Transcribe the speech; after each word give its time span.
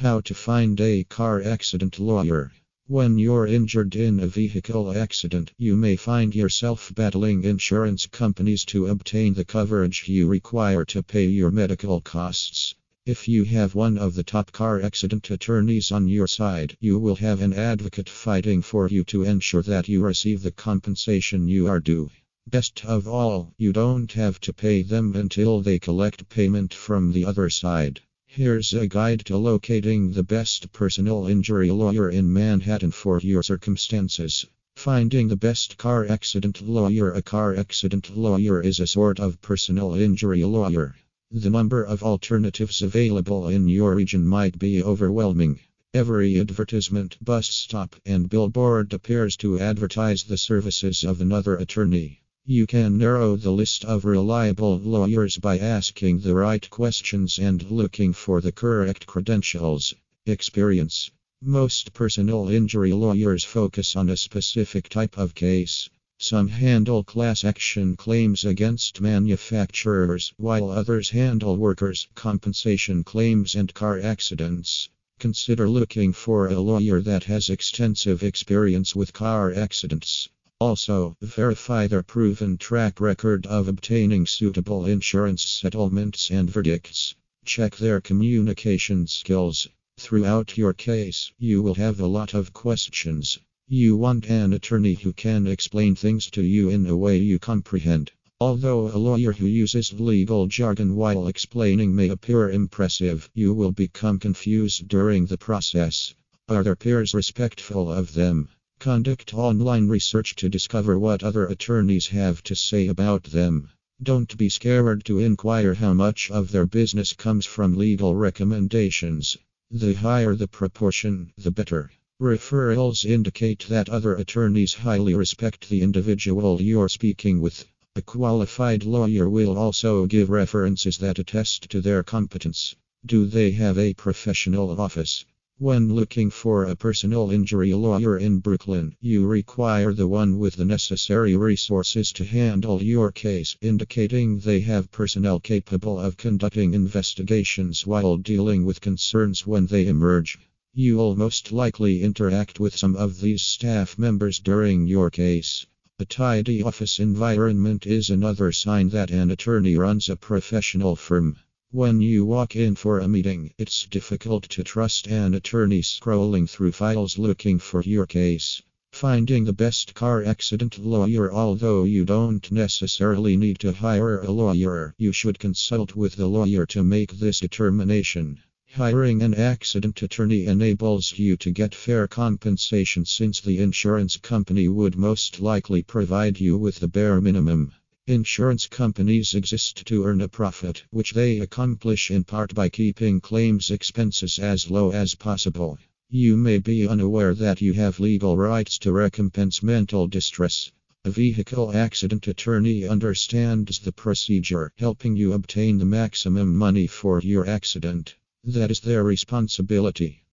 How 0.00 0.22
to 0.22 0.34
find 0.34 0.80
a 0.80 1.04
car 1.04 1.42
accident 1.42 1.98
lawyer. 1.98 2.52
When 2.86 3.18
you're 3.18 3.46
injured 3.46 3.94
in 3.94 4.18
a 4.18 4.26
vehicle 4.26 4.96
accident, 4.96 5.52
you 5.58 5.76
may 5.76 5.94
find 5.96 6.34
yourself 6.34 6.90
battling 6.94 7.44
insurance 7.44 8.06
companies 8.06 8.64
to 8.72 8.86
obtain 8.86 9.34
the 9.34 9.44
coverage 9.44 10.08
you 10.08 10.26
require 10.26 10.86
to 10.86 11.02
pay 11.02 11.26
your 11.26 11.50
medical 11.50 12.00
costs. 12.00 12.74
If 13.04 13.28
you 13.28 13.44
have 13.44 13.74
one 13.74 13.98
of 13.98 14.14
the 14.14 14.22
top 14.22 14.52
car 14.52 14.80
accident 14.80 15.30
attorneys 15.30 15.92
on 15.92 16.08
your 16.08 16.26
side, 16.26 16.78
you 16.80 16.98
will 16.98 17.16
have 17.16 17.42
an 17.42 17.52
advocate 17.52 18.08
fighting 18.08 18.62
for 18.62 18.88
you 18.88 19.04
to 19.04 19.24
ensure 19.24 19.64
that 19.64 19.86
you 19.86 20.00
receive 20.00 20.40
the 20.40 20.50
compensation 20.50 21.46
you 21.46 21.66
are 21.66 21.78
due. 21.78 22.10
Best 22.46 22.86
of 22.86 23.06
all, 23.06 23.52
you 23.58 23.74
don't 23.74 24.10
have 24.12 24.40
to 24.40 24.54
pay 24.54 24.80
them 24.80 25.14
until 25.14 25.60
they 25.60 25.78
collect 25.78 26.30
payment 26.30 26.72
from 26.72 27.12
the 27.12 27.26
other 27.26 27.50
side. 27.50 28.00
Here's 28.32 28.72
a 28.72 28.86
guide 28.86 29.24
to 29.24 29.36
locating 29.36 30.12
the 30.12 30.22
best 30.22 30.72
personal 30.72 31.26
injury 31.26 31.72
lawyer 31.72 32.08
in 32.08 32.32
Manhattan 32.32 32.92
for 32.92 33.18
your 33.18 33.42
circumstances. 33.42 34.46
Finding 34.76 35.26
the 35.26 35.36
best 35.36 35.76
car 35.76 36.06
accident 36.06 36.62
lawyer. 36.62 37.10
A 37.10 37.22
car 37.22 37.56
accident 37.56 38.16
lawyer 38.16 38.62
is 38.62 38.78
a 38.78 38.86
sort 38.86 39.18
of 39.18 39.42
personal 39.42 39.94
injury 39.94 40.44
lawyer. 40.44 40.94
The 41.32 41.50
number 41.50 41.82
of 41.82 42.04
alternatives 42.04 42.82
available 42.82 43.48
in 43.48 43.66
your 43.66 43.96
region 43.96 44.24
might 44.24 44.60
be 44.60 44.80
overwhelming. 44.80 45.58
Every 45.92 46.38
advertisement, 46.38 47.18
bus 47.20 47.48
stop, 47.48 47.96
and 48.06 48.30
billboard 48.30 48.92
appears 48.92 49.36
to 49.38 49.58
advertise 49.58 50.22
the 50.22 50.38
services 50.38 51.02
of 51.02 51.20
another 51.20 51.56
attorney. 51.56 52.19
You 52.46 52.66
can 52.66 52.98
narrow 52.98 53.36
the 53.36 53.52
list 53.52 53.84
of 53.84 54.04
reliable 54.04 54.78
lawyers 54.78 55.38
by 55.38 55.58
asking 55.58 56.20
the 56.20 56.34
right 56.34 56.68
questions 56.68 57.38
and 57.38 57.70
looking 57.70 58.12
for 58.12 58.40
the 58.40 58.50
correct 58.50 59.06
credentials. 59.06 59.94
Experience 60.26 61.12
Most 61.40 61.92
personal 61.92 62.48
injury 62.48 62.92
lawyers 62.92 63.44
focus 63.44 63.94
on 63.94 64.08
a 64.08 64.16
specific 64.16 64.88
type 64.88 65.16
of 65.16 65.36
case. 65.36 65.88
Some 66.18 66.48
handle 66.48 67.04
class 67.04 67.44
action 67.44 67.94
claims 67.94 68.44
against 68.44 69.00
manufacturers, 69.00 70.32
while 70.36 70.70
others 70.70 71.10
handle 71.10 71.56
workers' 71.56 72.08
compensation 72.16 73.04
claims 73.04 73.54
and 73.54 73.72
car 73.74 74.00
accidents. 74.00 74.88
Consider 75.20 75.68
looking 75.68 76.12
for 76.12 76.48
a 76.48 76.58
lawyer 76.58 77.00
that 77.02 77.24
has 77.24 77.48
extensive 77.48 78.24
experience 78.24 78.96
with 78.96 79.12
car 79.12 79.52
accidents. 79.52 80.28
Also, 80.60 81.16
verify 81.22 81.86
their 81.86 82.02
proven 82.02 82.58
track 82.58 83.00
record 83.00 83.46
of 83.46 83.66
obtaining 83.66 84.26
suitable 84.26 84.84
insurance 84.84 85.42
settlements 85.42 86.30
and 86.30 86.50
verdicts. 86.50 87.14
Check 87.46 87.76
their 87.76 87.98
communication 87.98 89.06
skills. 89.06 89.66
Throughout 89.98 90.58
your 90.58 90.74
case, 90.74 91.32
you 91.38 91.62
will 91.62 91.76
have 91.76 91.98
a 91.98 92.06
lot 92.06 92.34
of 92.34 92.52
questions. 92.52 93.38
You 93.68 93.96
want 93.96 94.28
an 94.28 94.52
attorney 94.52 94.92
who 94.92 95.14
can 95.14 95.46
explain 95.46 95.94
things 95.94 96.28
to 96.32 96.42
you 96.42 96.68
in 96.68 96.86
a 96.86 96.96
way 96.96 97.16
you 97.16 97.38
comprehend. 97.38 98.12
Although 98.38 98.88
a 98.88 98.98
lawyer 98.98 99.32
who 99.32 99.46
uses 99.46 99.98
legal 99.98 100.46
jargon 100.46 100.94
while 100.94 101.26
explaining 101.26 101.94
may 101.94 102.10
appear 102.10 102.50
impressive, 102.50 103.30
you 103.32 103.54
will 103.54 103.72
become 103.72 104.18
confused 104.18 104.88
during 104.88 105.24
the 105.24 105.38
process. 105.38 106.14
Are 106.50 106.62
their 106.62 106.76
peers 106.76 107.14
respectful 107.14 107.90
of 107.90 108.12
them? 108.12 108.50
Conduct 108.80 109.34
online 109.34 109.88
research 109.88 110.34
to 110.36 110.48
discover 110.48 110.98
what 110.98 111.22
other 111.22 111.44
attorneys 111.44 112.06
have 112.06 112.42
to 112.44 112.56
say 112.56 112.86
about 112.86 113.24
them. 113.24 113.68
Don't 114.02 114.34
be 114.38 114.48
scared 114.48 115.04
to 115.04 115.18
inquire 115.18 115.74
how 115.74 115.92
much 115.92 116.30
of 116.30 116.50
their 116.50 116.64
business 116.64 117.12
comes 117.12 117.44
from 117.44 117.76
legal 117.76 118.16
recommendations. 118.16 119.36
The 119.70 119.92
higher 119.92 120.34
the 120.34 120.48
proportion, 120.48 121.30
the 121.36 121.50
better. 121.50 121.90
Referrals 122.22 123.04
indicate 123.04 123.66
that 123.68 123.90
other 123.90 124.14
attorneys 124.14 124.72
highly 124.72 125.14
respect 125.14 125.68
the 125.68 125.82
individual 125.82 126.62
you're 126.62 126.88
speaking 126.88 127.42
with. 127.42 127.66
A 127.96 128.00
qualified 128.00 128.84
lawyer 128.84 129.28
will 129.28 129.58
also 129.58 130.06
give 130.06 130.30
references 130.30 130.96
that 130.96 131.18
attest 131.18 131.68
to 131.68 131.82
their 131.82 132.02
competence. 132.02 132.74
Do 133.04 133.26
they 133.26 133.50
have 133.50 133.76
a 133.76 133.92
professional 133.92 134.80
office? 134.80 135.26
When 135.62 135.94
looking 135.94 136.30
for 136.30 136.64
a 136.64 136.74
personal 136.74 137.30
injury 137.30 137.74
lawyer 137.74 138.16
in 138.16 138.38
Brooklyn, 138.38 138.96
you 138.98 139.26
require 139.26 139.92
the 139.92 140.08
one 140.08 140.38
with 140.38 140.56
the 140.56 140.64
necessary 140.64 141.36
resources 141.36 142.12
to 142.12 142.24
handle 142.24 142.82
your 142.82 143.12
case, 143.12 143.58
indicating 143.60 144.38
they 144.38 144.60
have 144.60 144.90
personnel 144.90 145.38
capable 145.38 146.00
of 146.00 146.16
conducting 146.16 146.72
investigations 146.72 147.86
while 147.86 148.16
dealing 148.16 148.64
with 148.64 148.80
concerns 148.80 149.46
when 149.46 149.66
they 149.66 149.86
emerge. 149.86 150.38
You'll 150.72 151.14
most 151.14 151.52
likely 151.52 152.00
interact 152.00 152.58
with 152.58 152.74
some 152.74 152.96
of 152.96 153.20
these 153.20 153.42
staff 153.42 153.98
members 153.98 154.38
during 154.38 154.86
your 154.86 155.10
case. 155.10 155.66
A 155.98 156.06
tidy 156.06 156.62
office 156.62 156.98
environment 156.98 157.86
is 157.86 158.08
another 158.08 158.50
sign 158.50 158.88
that 158.88 159.10
an 159.10 159.30
attorney 159.30 159.76
runs 159.76 160.08
a 160.08 160.16
professional 160.16 160.96
firm. 160.96 161.36
When 161.72 162.00
you 162.00 162.24
walk 162.24 162.56
in 162.56 162.74
for 162.74 162.98
a 162.98 163.06
meeting, 163.06 163.54
it's 163.56 163.86
difficult 163.86 164.42
to 164.48 164.64
trust 164.64 165.06
an 165.06 165.34
attorney 165.34 165.82
scrolling 165.82 166.50
through 166.50 166.72
files 166.72 167.16
looking 167.16 167.60
for 167.60 167.80
your 167.82 168.06
case. 168.06 168.60
Finding 168.90 169.44
the 169.44 169.52
best 169.52 169.94
car 169.94 170.24
accident 170.24 170.84
lawyer 170.84 171.32
Although 171.32 171.84
you 171.84 172.04
don't 172.04 172.50
necessarily 172.50 173.36
need 173.36 173.60
to 173.60 173.72
hire 173.72 174.20
a 174.20 174.32
lawyer, 174.32 174.96
you 174.98 175.12
should 175.12 175.38
consult 175.38 175.94
with 175.94 176.16
the 176.16 176.26
lawyer 176.26 176.66
to 176.66 176.82
make 176.82 177.12
this 177.12 177.38
determination. 177.38 178.40
Hiring 178.72 179.22
an 179.22 179.34
accident 179.34 180.02
attorney 180.02 180.46
enables 180.46 181.16
you 181.20 181.36
to 181.36 181.52
get 181.52 181.72
fair 181.72 182.08
compensation 182.08 183.04
since 183.04 183.40
the 183.40 183.58
insurance 183.58 184.16
company 184.16 184.66
would 184.66 184.96
most 184.96 185.38
likely 185.38 185.84
provide 185.84 186.40
you 186.40 186.58
with 186.58 186.80
the 186.80 186.88
bare 186.88 187.20
minimum. 187.20 187.72
Insurance 188.10 188.66
companies 188.66 189.36
exist 189.36 189.86
to 189.86 190.04
earn 190.04 190.20
a 190.20 190.26
profit, 190.26 190.82
which 190.90 191.12
they 191.12 191.38
accomplish 191.38 192.10
in 192.10 192.24
part 192.24 192.52
by 192.56 192.68
keeping 192.68 193.20
claims 193.20 193.70
expenses 193.70 194.40
as 194.40 194.68
low 194.68 194.90
as 194.90 195.14
possible. 195.14 195.78
You 196.08 196.36
may 196.36 196.58
be 196.58 196.88
unaware 196.88 197.36
that 197.36 197.60
you 197.60 197.72
have 197.74 198.00
legal 198.00 198.36
rights 198.36 198.78
to 198.78 198.90
recompense 198.90 199.62
mental 199.62 200.08
distress. 200.08 200.72
A 201.04 201.10
vehicle 201.10 201.72
accident 201.72 202.26
attorney 202.26 202.84
understands 202.84 203.78
the 203.78 203.92
procedure, 203.92 204.72
helping 204.76 205.14
you 205.14 205.32
obtain 205.32 205.78
the 205.78 205.84
maximum 205.84 206.56
money 206.56 206.88
for 206.88 207.20
your 207.20 207.46
accident. 207.46 208.16
That 208.42 208.72
is 208.72 208.80
their 208.80 209.04
responsibility. 209.04 210.24